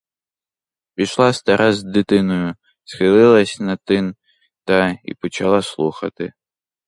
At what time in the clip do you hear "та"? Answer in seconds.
4.63-4.89